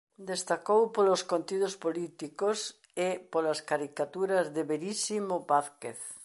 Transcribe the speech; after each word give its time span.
Destacou 0.31 0.81
polos 0.95 1.21
contidos 1.31 1.73
políticos 1.85 2.57
e 3.07 3.09
polas 3.31 3.59
caricaturas 3.69 4.45
de 4.55 4.61
Verísimo 4.71 5.35
Vázquez. 5.51 5.99